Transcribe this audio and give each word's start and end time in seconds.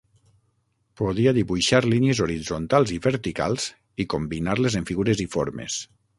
Podia 1.01 1.33
dibuixar 1.37 1.81
línies 1.89 2.21
horitzontals 2.27 2.95
i 2.97 2.99
verticals 3.07 3.69
i 4.05 4.09
combinar-les 4.17 4.81
en 4.83 4.91
figures 4.93 5.25
i 5.29 5.31
formes. 5.37 5.81